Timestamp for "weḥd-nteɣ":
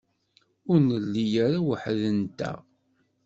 1.67-2.57